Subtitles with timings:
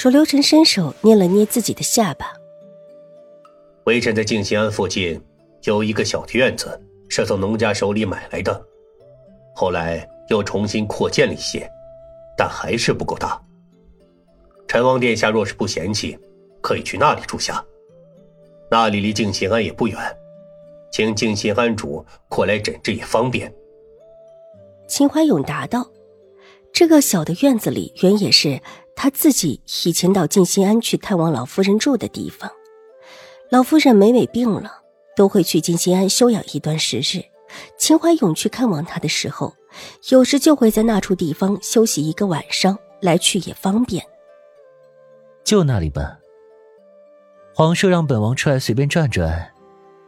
[0.00, 2.32] 楚留臣伸手捏了捏自己的下巴。
[3.84, 5.20] 微臣在静心庵附近
[5.64, 8.64] 有一个小的院子，是从农家手里买来的，
[9.54, 11.70] 后来又重新扩建了一些，
[12.34, 13.38] 但还是不够大。
[14.66, 16.18] 陈王殿下若是不嫌弃，
[16.62, 17.62] 可以去那里住下。
[18.70, 19.98] 那里离静心庵也不远，
[20.90, 23.52] 请静心庵主过来诊治也方便。
[24.88, 25.86] 秦怀勇答道
[26.72, 28.58] ：“这个小的院子里原也是。”
[29.02, 32.50] 他自己以前到静心庵去探望老夫人住的地方，
[33.50, 34.70] 老夫人每每病了，
[35.16, 37.24] 都会去静心庵休养一段时日。
[37.78, 39.54] 秦怀勇去看望她的时候，
[40.10, 44.04] 有时就会在那处地方休息一个晚上，来去也方便。
[45.44, 46.18] 就那里吧。
[47.54, 49.50] 皇叔让本王出来随便转转，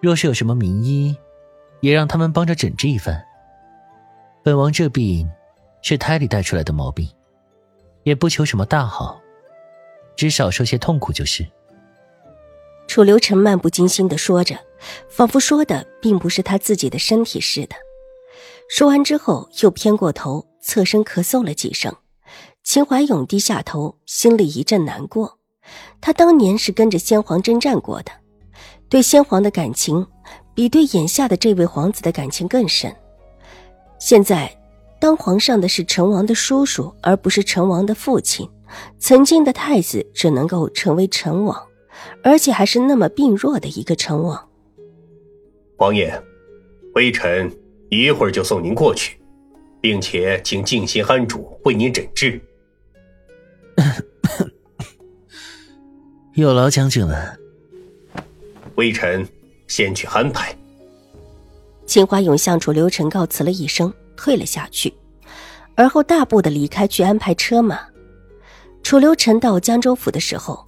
[0.00, 1.16] 若是有什么名医，
[1.78, 3.24] 也让他们帮着诊治一番。
[4.42, 5.30] 本王这病，
[5.80, 7.08] 是胎里带出来的毛病。
[8.02, 9.20] 也不求什么大好，
[10.16, 11.46] 只少受些痛苦就是。
[12.86, 14.58] 楚留臣漫不经心的说着，
[15.08, 17.76] 仿佛说的并不是他自己的身体似的。
[18.68, 21.94] 说完之后，又偏过头，侧身咳嗽了几声。
[22.64, 25.38] 秦怀勇低下头，心里一阵难过。
[26.00, 28.10] 他当年是跟着先皇征战过的，
[28.88, 30.06] 对先皇的感情
[30.54, 32.94] 比对眼下的这位皇子的感情更深。
[33.98, 34.59] 现在。
[35.00, 38.48] 当皇上的是成王的叔叔，而不是成王的父亲。
[38.98, 41.60] 曾经的太子只能够成为成王，
[42.22, 44.48] 而且还是那么病弱的一个成王。
[45.78, 46.22] 王爷，
[46.94, 47.50] 微臣
[47.88, 49.18] 一会儿就送您过去，
[49.80, 52.40] 并且请静心安主为您诊治。
[56.34, 57.36] 有劳将军了。
[58.76, 59.26] 微臣
[59.66, 60.56] 先去安排。
[61.86, 63.92] 秦华勇向楚留臣告辞了一声。
[64.20, 64.92] 退了下去，
[65.74, 67.80] 而后大步的离开去安排车马。
[68.82, 70.62] 楚留臣到江州府的时候，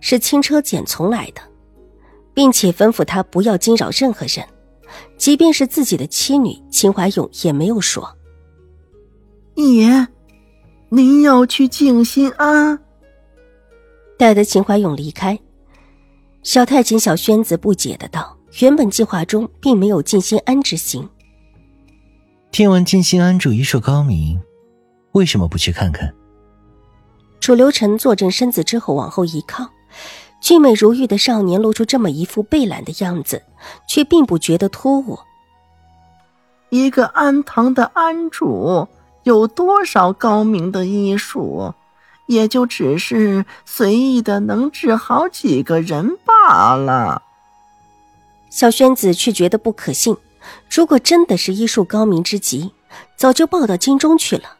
[0.00, 1.40] 是轻车简从来的，
[2.34, 4.44] 并且吩咐他不要惊扰任何人，
[5.16, 8.12] 即便是自己的妻女秦怀勇也没有说。
[9.54, 10.08] 爷，
[10.88, 12.76] 您要去静心庵。
[14.18, 15.38] 待得秦怀勇离开，
[16.42, 21.08] 小太监小轩子不解的道：“原本计划中并没有静心庵之行。”
[22.52, 24.40] 听闻静心安主医术高明，
[25.12, 26.12] 为什么不去看看？
[27.40, 29.70] 楚留臣坐正身子之后往后一靠，
[30.42, 33.44] 俊美如玉的少年露出这么一副被懒的样子，
[33.88, 35.20] 却并不觉得突兀。
[36.70, 38.88] 一个安堂的庵主
[39.22, 41.72] 有多少高明的医术，
[42.26, 47.22] 也就只是随意的能治好几个人罢了。
[48.50, 50.16] 小轩子却觉得不可信。
[50.70, 52.72] 如果真的是医术高明之极，
[53.16, 54.56] 早就报到京中去了。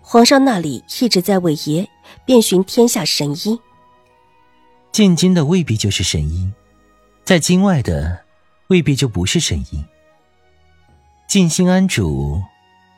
[0.00, 1.88] 皇上那里一直在为爷
[2.24, 3.60] 遍寻天下神医。
[4.92, 6.50] 进京的未必就是神医，
[7.24, 8.24] 在京外的
[8.68, 9.84] 未必就不是神医。
[11.28, 12.42] 静心庵主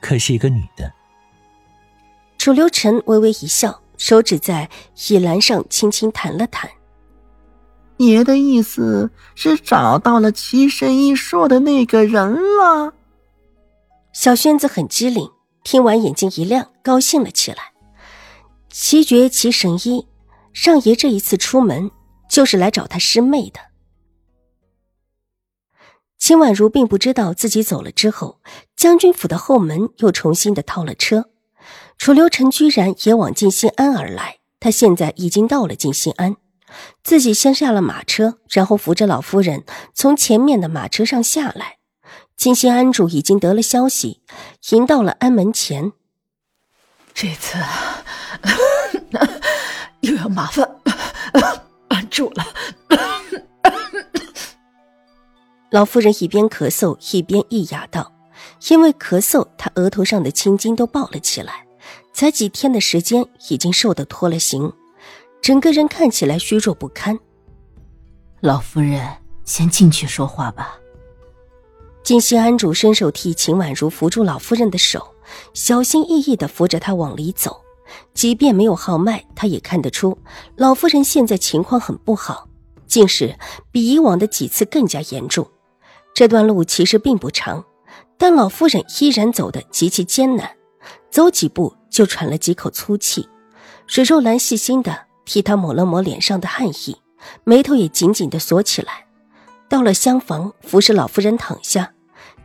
[0.00, 0.92] 可是一个女的。
[2.38, 4.71] 楚留臣微微一笑，手指在
[5.09, 6.71] 椅栏上轻轻弹了弹。
[8.06, 12.94] 爷的意思是找到了齐神医说的那个人了。
[14.12, 15.30] 小轩子很机灵，
[15.62, 17.72] 听完眼睛一亮，高兴了起来。
[18.70, 20.06] 齐绝齐神医，
[20.52, 21.90] 上爷这一次出门
[22.28, 23.60] 就是来找他师妹的。
[26.18, 28.40] 秦婉如并不知道自己走了之后，
[28.76, 31.26] 将军府的后门又重新的套了车。
[31.98, 36.36] 楚留臣居然也往静心庵而来，他现在已经到了静心庵。
[37.02, 39.64] 自己先下了马车，然后扶着老夫人
[39.94, 41.78] 从前面的马车上下来。
[42.36, 44.22] 金心安主已经得了消息，
[44.70, 45.92] 迎到了安门前。
[47.12, 47.58] 这次
[50.00, 50.66] 又要麻烦
[51.88, 52.46] 安主了。
[55.70, 58.10] 老夫人一边咳嗽一边一哑道
[58.70, 61.66] ：“因为咳嗽，她额头上的青筋都爆了起来，
[62.14, 64.72] 才几天的时间，已经瘦得脱了形。”
[65.41, 67.19] 整个人看起来虚弱不堪。
[68.41, 69.07] 老夫人，
[69.45, 70.78] 先进去说话吧。
[72.03, 75.15] 金西安主伸手替秦婉如扶住老夫人的手，
[75.54, 77.60] 小心翼翼的扶着她往里走。
[78.15, 80.16] 即便没有号脉，他也看得出
[80.57, 82.48] 老夫人现在情况很不好，
[82.87, 83.37] 竟是
[83.72, 85.47] 比以往的几次更加严重。
[86.15, 87.65] 这段路其实并不长，
[88.16, 90.57] 但老夫人依然走得极其艰难，
[91.10, 93.28] 走几步就喘了几口粗气。
[93.89, 94.97] 水若兰细心的
[95.30, 96.97] 替他抹了抹脸上的汗意，
[97.44, 99.06] 眉头也紧紧的锁起来。
[99.68, 101.92] 到了厢房，服侍老夫人躺下，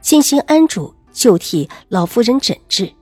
[0.02, 2.94] 静心安主就替老夫人诊治。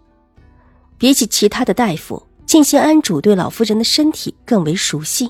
[0.98, 5.30] 比起其他的大夫，静心安主对老夫人的身体更为熟悉。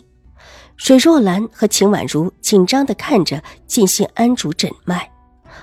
[0.77, 5.11] 水若兰和秦婉如紧张的看着静心安主诊脉。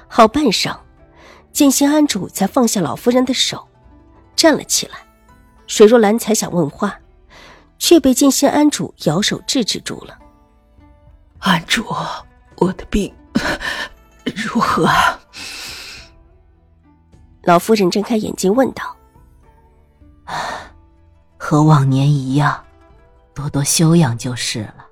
[0.08, 0.76] 好半晌，
[1.52, 3.68] 静心安主才放下老夫人的手，
[4.34, 4.94] 站了起来。
[5.68, 6.98] 水若兰才想问话，
[7.80, 10.16] 却被静心安主摇手制止住了。
[11.40, 11.84] 安主，
[12.58, 13.12] 我的病
[14.36, 14.88] 如何？
[17.42, 18.94] 老夫人睁开眼睛问道
[21.36, 22.62] ：“和往年一样，
[23.34, 24.86] 多多休养就是了。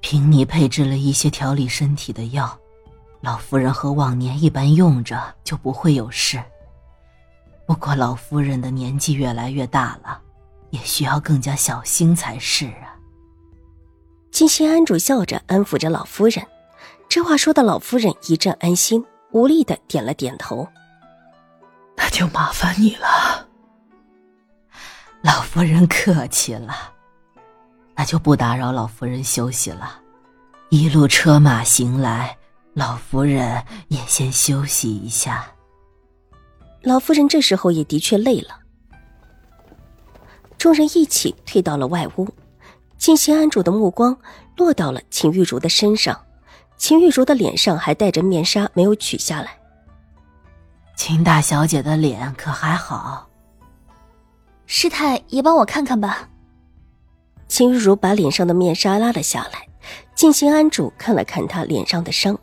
[0.00, 2.56] 凭你配置了一些调理身体的药。”
[3.20, 6.40] 老夫人和往年一般用着就不会有事。
[7.66, 10.20] 不过老夫人的年纪越来越大了，
[10.70, 12.96] 也需要更加小心才是啊。
[14.30, 16.46] 金心安主笑着安抚着老夫人，
[17.08, 20.68] 这话说的老夫人一阵安心，无力的点了点头。
[21.96, 23.48] 那就麻烦你了。
[25.22, 26.92] 老夫人客气了，
[27.94, 30.00] 那就不打扰老夫人休息了。
[30.70, 32.36] 一路车马行来。
[32.74, 35.44] 老夫人也先休息一下。
[36.80, 38.60] 老夫人这时候也的确累了。
[40.58, 42.28] 众人一起退到了外屋，
[42.98, 44.18] 静心安主的目光
[44.56, 46.20] 落到了秦玉茹的身上，
[46.76, 49.56] 秦玉茹的脸上还带着面纱，没有取下来。
[50.96, 53.28] 秦大小姐的脸可还好？
[54.66, 56.28] 师太也帮我看看吧。
[57.46, 59.68] 秦玉茹把脸上的面纱拉了下来，
[60.16, 62.36] 静心安主看了看她脸上的伤。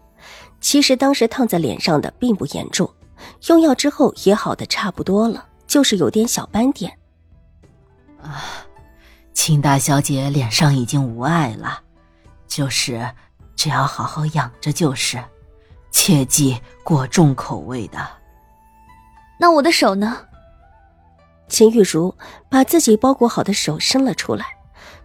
[0.62, 2.90] 其实当时烫在脸上的并不严重，
[3.50, 6.98] 用药之后也好的差不多了，就是有点小斑点。
[8.26, 8.66] 啊，
[9.34, 11.82] 秦大小姐脸上已经无碍了，
[12.48, 13.08] 就是
[13.56, 15.24] 只要好好养着就是，
[15.92, 18.08] 切记过重口味的。
[19.40, 20.26] 那我的手呢？
[21.48, 22.16] 秦玉茹
[22.50, 24.58] 把自己包裹好的手伸了出来，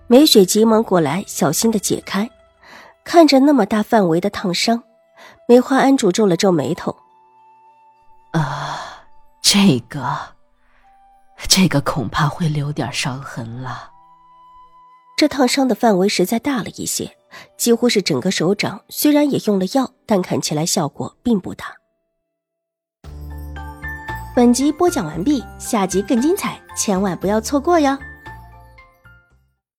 [0.07, 2.31] 梅雪急忙过来，小心的解开，
[3.05, 4.83] 看着那么大范围的烫伤。
[5.47, 6.97] 梅花庵主皱了皱眉头，
[8.31, 9.05] 啊，
[9.43, 10.17] 这个，
[11.49, 13.91] 这个恐怕会留点伤痕了。
[15.17, 17.17] 这烫伤的范围实在大了一些，
[17.59, 18.83] 几乎是整个手掌。
[18.89, 21.67] 虽然也用了药，但看起来效果并不大。
[24.35, 27.99] 本集播讲完毕，下集更精彩，千万不要错过哟。